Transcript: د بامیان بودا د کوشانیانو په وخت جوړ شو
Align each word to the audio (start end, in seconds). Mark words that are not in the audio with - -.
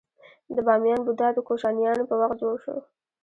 د 0.55 0.57
بامیان 0.67 1.01
بودا 1.05 1.27
د 1.33 1.37
کوشانیانو 1.47 2.03
په 2.09 2.15
وخت 2.21 2.35
جوړ 2.41 2.55
شو 2.63 2.75